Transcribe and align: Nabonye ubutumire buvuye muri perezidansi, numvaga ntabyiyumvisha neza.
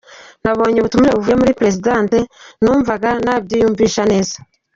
Nabonye 0.43 0.77
ubutumire 0.79 1.11
buvuye 1.13 1.35
muri 1.41 1.57
perezidansi, 1.59 2.19
numvaga 2.61 3.09
ntabyiyumvisha 3.23 4.03
neza. 4.11 4.35